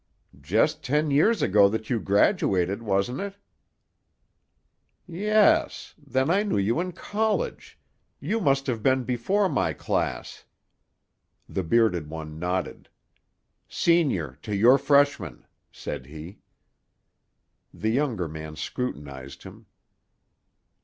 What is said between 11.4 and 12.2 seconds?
The bearded